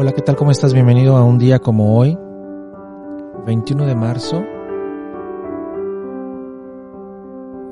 [0.00, 0.34] Hola, ¿qué tal?
[0.34, 0.72] ¿Cómo estás?
[0.72, 2.16] Bienvenido a un día como hoy,
[3.44, 4.42] 21 de marzo,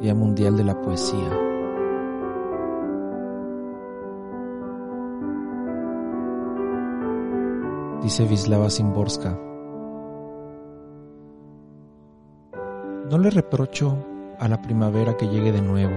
[0.02, 1.30] Día Mundial de la Poesía.
[8.02, 9.30] Dice Vislava Simborska.
[13.10, 14.04] No le reprocho
[14.38, 15.96] a la primavera que llegue de nuevo.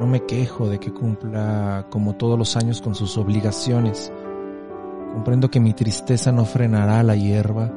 [0.00, 4.10] No me quejo de que cumpla como todos los años con sus obligaciones
[5.14, 7.72] Comprendo que mi tristeza no frenará la hierba,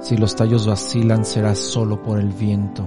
[0.00, 2.86] si los tallos vacilan será solo por el viento.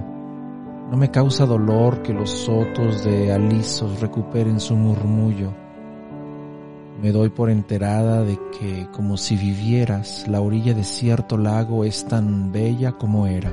[0.90, 5.52] No me causa dolor que los sotos de alisos recuperen su murmullo.
[7.02, 12.04] Me doy por enterada de que, como si vivieras, la orilla de cierto lago es
[12.06, 13.50] tan bella como era.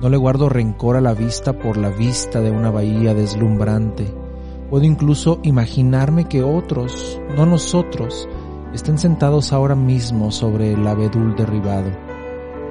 [0.00, 4.06] No le guardo rencor a la vista por la vista de una bahía deslumbrante.
[4.70, 8.26] Puedo incluso imaginarme que otros, no nosotros,
[8.72, 11.90] estén sentados ahora mismo sobre el abedul derribado.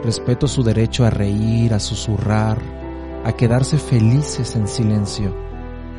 [0.03, 2.57] Respeto su derecho a reír, a susurrar,
[3.25, 5.35] a quedarse felices en silencio.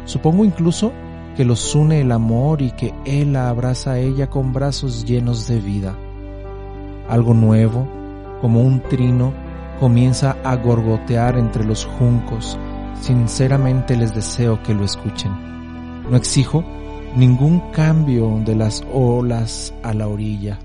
[0.05, 0.93] Supongo incluso
[1.37, 5.47] que los une el amor y que él la abraza a ella con brazos llenos
[5.47, 5.95] de vida.
[7.09, 7.87] Algo nuevo,
[8.41, 9.33] como un trino,
[9.79, 12.59] comienza a gorgotear entre los juncos.
[13.01, 15.33] Sinceramente les deseo que lo escuchen.
[16.11, 16.65] No exijo
[17.17, 20.59] ningún cambio de las olas a la orilla,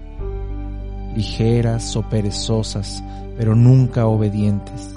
[1.16, 3.03] ligeras o perezosas,
[3.38, 4.94] pero nunca obedientes.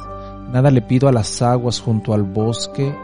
[0.52, 2.94] Nada le pido a las aguas junto al bosque,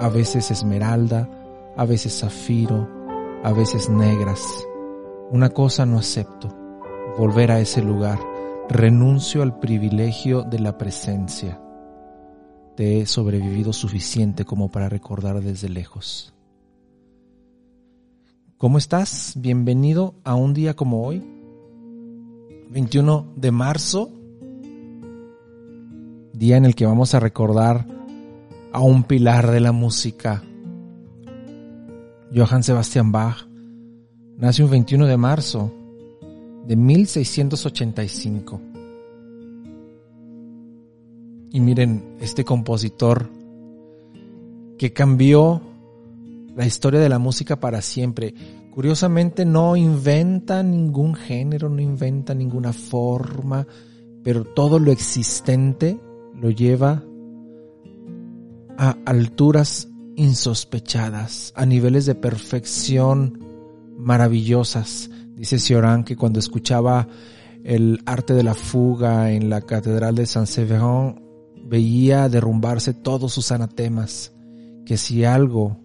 [0.00, 1.28] a veces esmeralda,
[1.76, 2.88] a veces zafiro,
[3.42, 4.42] a veces negras.
[5.30, 6.48] Una cosa no acepto,
[7.18, 8.18] volver a ese lugar.
[8.68, 11.60] Renuncio al privilegio de la presencia.
[12.76, 16.32] Te he sobrevivido suficiente como para recordar desde lejos.
[18.60, 19.32] ¿Cómo estás?
[19.38, 21.24] Bienvenido a un día como hoy,
[22.68, 24.10] 21 de marzo,
[26.34, 27.86] día en el que vamos a recordar
[28.70, 30.42] a un pilar de la música.
[32.36, 33.46] Johann Sebastian Bach
[34.36, 35.72] nace un 21 de marzo
[36.66, 38.60] de 1685.
[41.50, 43.26] Y miren, este compositor
[44.76, 45.62] que cambió
[46.60, 48.34] la historia de la música para siempre.
[48.70, 53.66] Curiosamente no inventa ningún género, no inventa ninguna forma,
[54.22, 55.98] pero todo lo existente
[56.34, 57.02] lo lleva
[58.76, 63.42] a alturas insospechadas, a niveles de perfección
[63.96, 65.08] maravillosas.
[65.34, 67.08] Dice Cioran que cuando escuchaba
[67.64, 71.22] el arte de la fuga en la catedral de San Severin,
[71.64, 74.34] veía derrumbarse todos sus anatemas,
[74.84, 75.80] que si algo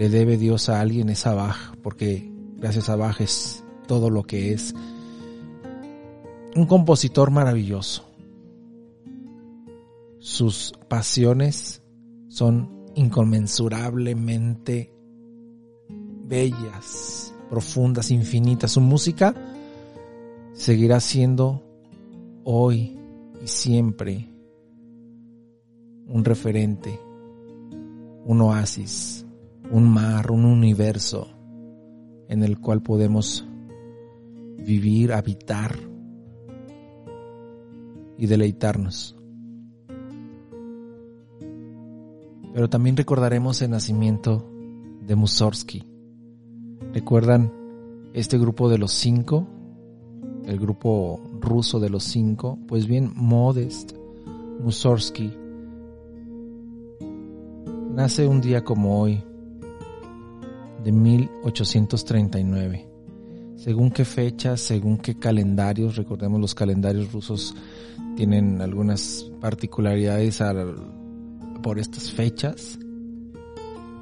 [0.00, 4.22] le debe Dios a alguien es a Bach, porque gracias a Bach es todo lo
[4.22, 4.74] que es.
[6.56, 8.08] Un compositor maravilloso.
[10.18, 11.82] Sus pasiones
[12.28, 14.90] son inconmensurablemente
[16.24, 18.72] bellas, profundas, infinitas.
[18.72, 19.34] Su música
[20.54, 21.62] seguirá siendo
[22.44, 22.98] hoy
[23.44, 24.30] y siempre
[26.06, 26.98] un referente,
[28.24, 29.26] un oasis
[29.70, 31.28] un mar, un universo
[32.28, 33.46] en el cual podemos
[34.58, 35.76] vivir, habitar
[38.18, 39.16] y deleitarnos.
[42.52, 44.50] Pero también recordaremos el nacimiento
[45.06, 45.84] de Mussorgsky.
[46.92, 47.52] ¿Recuerdan
[48.12, 49.46] este grupo de los cinco?
[50.44, 52.58] El grupo ruso de los cinco.
[52.66, 53.92] Pues bien, Modest
[54.60, 55.32] Mussorgsky
[57.94, 59.22] nace un día como hoy,
[60.84, 62.88] de 1839.
[63.56, 67.54] Según qué fechas, según qué calendarios, recordemos los calendarios rusos
[68.16, 70.42] tienen algunas particularidades
[71.62, 72.78] por estas fechas,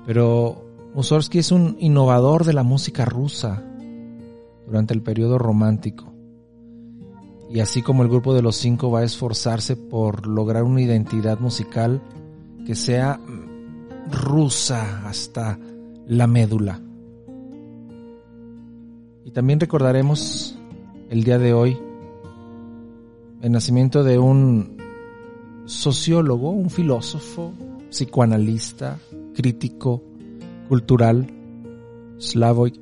[0.06, 0.64] pero
[0.94, 3.62] Mussorgsky es un innovador de la música rusa
[4.66, 6.12] durante el periodo romántico.
[7.50, 11.40] y así como el grupo de los cinco va a esforzarse por lograr una identidad
[11.40, 12.02] musical
[12.66, 13.18] que sea
[14.10, 15.58] rusa hasta
[16.08, 16.80] la médula.
[19.24, 20.58] Y también recordaremos
[21.10, 21.78] el día de hoy
[23.42, 24.78] el nacimiento de un
[25.66, 27.52] sociólogo, un filósofo,
[27.90, 28.98] psicoanalista,
[29.34, 30.02] crítico,
[30.68, 31.30] cultural,
[32.18, 32.72] Slavoj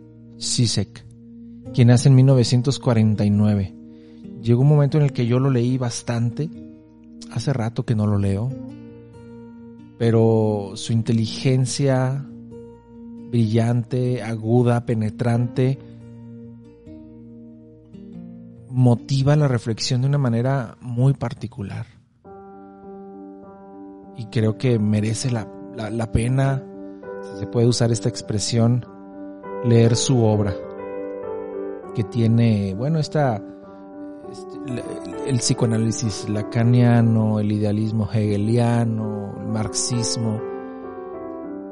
[0.41, 1.05] Zizek,
[1.75, 3.75] quien nace en 1949.
[4.41, 6.49] Llegó un momento en el que yo lo leí bastante,
[7.33, 8.51] hace rato que no lo leo,
[9.99, 12.25] pero su inteligencia
[13.31, 15.79] brillante, aguda, penetrante,
[18.71, 21.87] motiva la reflexión de una manera muy particular.
[24.17, 26.63] Y creo que merece la, pena,
[27.23, 28.85] si se puede usar esta expresión,
[29.65, 30.55] leer su obra,
[31.95, 33.43] que tiene, bueno, esta,
[34.31, 40.41] este, el psicoanálisis lacaniano, el idealismo hegeliano, el marxismo.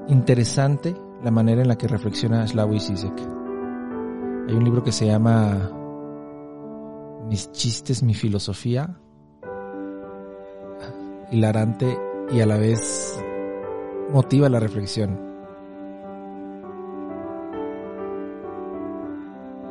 [0.08, 3.18] Interesante la manera en la que reflexiona Slavoj Zizek.
[4.46, 5.70] Hay un libro que se llama
[7.26, 8.94] mis chistes, mi filosofía,
[11.30, 11.98] hilarante
[12.30, 13.18] y a la vez
[14.12, 15.18] motiva la reflexión.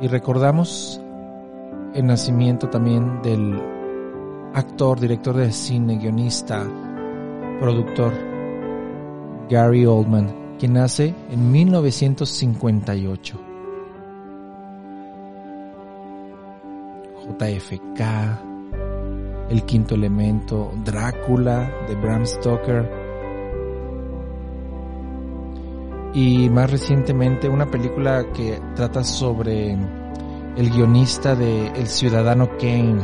[0.01, 1.00] Y recordamos
[1.94, 3.61] el nacimiento también del
[4.55, 6.65] actor, director de cine, guionista,
[7.59, 8.11] productor
[9.50, 13.38] Gary Oldman, quien nace en 1958.
[17.38, 18.01] JFK,
[19.50, 22.89] El Quinto Elemento, Drácula de Bram Stoker
[26.13, 33.01] y más recientemente una película que trata sobre el guionista de El Ciudadano Kane.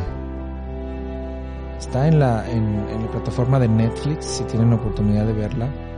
[1.78, 5.89] Está en la, en, en la plataforma de Netflix si tienen oportunidad de verla.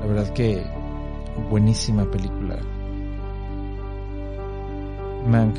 [0.00, 0.62] La verdad que
[1.50, 2.56] buenísima película.
[5.26, 5.56] Mank.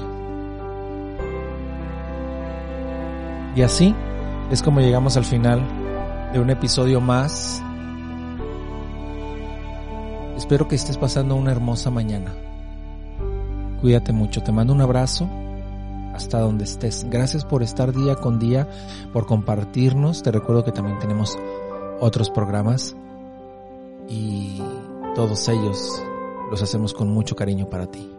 [3.55, 3.93] Y así
[4.49, 5.61] es como llegamos al final
[6.33, 7.61] de un episodio más.
[10.38, 12.33] Espero que estés pasando una hermosa mañana.
[13.81, 15.29] Cuídate mucho, te mando un abrazo
[16.13, 17.05] hasta donde estés.
[17.09, 18.67] Gracias por estar día con día,
[19.13, 20.23] por compartirnos.
[20.23, 21.37] Te recuerdo que también tenemos
[21.99, 22.95] otros programas
[24.07, 24.62] y
[25.15, 26.01] todos ellos
[26.50, 28.12] los hacemos con mucho cariño para ti.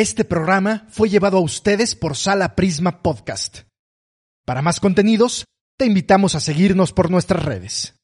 [0.00, 3.64] Este programa fue llevado a ustedes por Sala Prisma Podcast.
[4.46, 5.44] Para más contenidos,
[5.76, 7.99] te invitamos a seguirnos por nuestras redes.